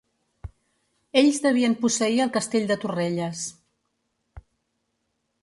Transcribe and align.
Ells 1.21 1.37
devien 1.43 1.75
posseir 1.83 2.17
el 2.25 2.33
Castell 2.39 2.67
de 2.73 2.79
Torrelles. 2.85 3.45